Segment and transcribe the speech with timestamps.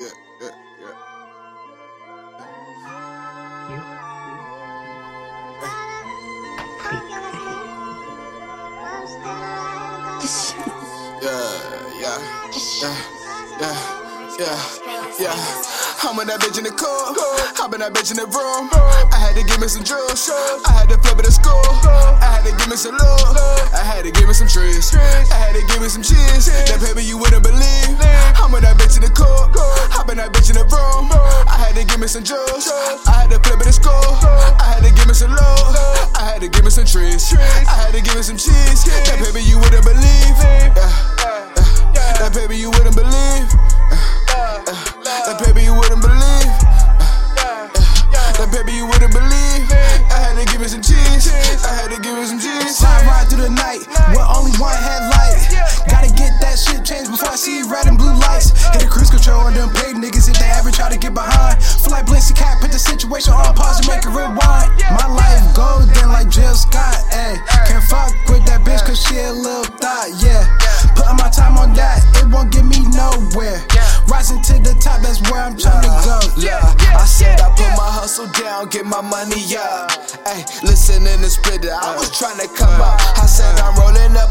[0.00, 0.08] yeah,
[0.40, 0.94] yeah, yeah.
[11.22, 11.30] Yeah,
[12.00, 12.18] yeah,
[12.80, 12.96] yeah,
[13.60, 13.76] yeah,
[14.38, 15.62] yeah, yeah.
[16.04, 17.16] I'm in that bitch in the car.
[17.64, 18.68] I'm in that bitch in the room.
[18.74, 20.28] I had to give me some drugs.
[20.28, 21.64] I had to flip it at school.
[22.20, 23.36] I had to give me some love.
[23.72, 24.94] I had to give me some trees.
[24.94, 26.46] I had to give me some cheese.
[26.46, 27.96] That paper you wouldn't believe.
[28.36, 29.23] I'm in that bitch in the car
[32.14, 32.70] some drugs,
[33.08, 33.90] I had to flip it at school.
[33.90, 35.74] I had to give me some love,
[36.14, 37.34] I had to give me some trees.
[37.34, 38.53] I had to give me some cheese.
[63.14, 64.70] Situation on pause and make it rewind.
[64.90, 67.38] My life golden like Jill Scott, ayy.
[67.66, 70.42] Can't fuck with that bitch cause she a little thought, yeah.
[70.94, 73.62] Putting my time on that, it won't get me nowhere.
[74.10, 76.18] Rising to the top, that's where I'm trying to go.
[76.38, 76.58] Yeah,
[76.94, 79.90] I said I put my hustle down, get my money up.
[80.26, 81.66] Hey, listen in the split.
[81.66, 82.98] I was trying to come up.
[83.18, 84.23] I said I'm rolling up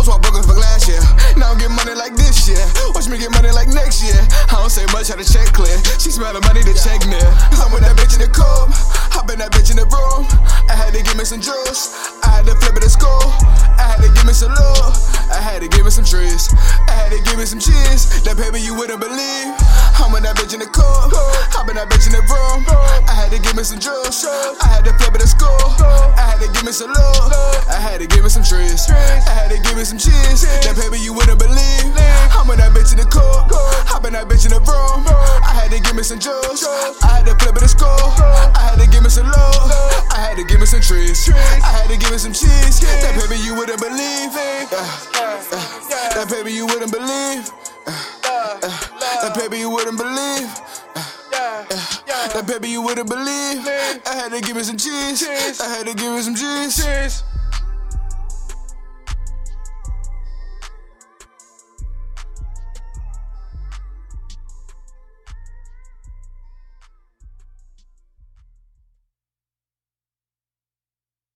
[0.00, 1.04] was walk broken for glass, yeah.
[1.36, 2.64] Now I'm getting money like this, yeah.
[2.96, 4.16] Watch me get money like next year.
[4.48, 5.76] I don't say much, had to check clear.
[6.00, 7.20] She smell the money, the check near.
[7.52, 8.72] Cause I'm with that bitch in the club.
[9.12, 10.24] Hop in that bitch in the room.
[10.72, 11.92] I had to give me some juice.
[15.60, 16.48] Had to give me some trees.
[16.88, 18.08] I had to give me some cheese.
[18.24, 19.52] That paper you wouldn't believe.
[20.00, 21.12] I'm in that bitch in the coupe.
[21.52, 22.64] Hop in that bitch in the room.
[23.04, 24.24] I had to give me some juice.
[24.24, 25.60] I had to flip it at school.
[26.16, 27.28] I had to give me some love.
[27.68, 28.88] I had to give me some trees.
[28.88, 30.48] I had to give me some cheese.
[30.64, 31.92] That paper you wouldn't believe.
[32.32, 33.52] I'm in that bitch in the coupe.
[33.92, 35.04] Hop in that bitch in the room.
[35.44, 36.64] I had to give me some juice.
[37.04, 38.00] I had to flip it at school.
[38.56, 39.68] I had to give me some love.
[40.08, 41.28] I had to give me some trees.
[41.28, 42.80] I had to give me some cheese.
[42.80, 44.32] That paper you wouldn't believe.
[44.72, 45.09] Yeah.
[46.20, 47.50] That baby you wouldn't believe.
[48.60, 50.52] That baby you wouldn't believe.
[51.32, 53.66] That baby you wouldn't believe.
[53.66, 55.26] I had to give me some cheese.
[55.62, 57.22] I had to give me some cheese.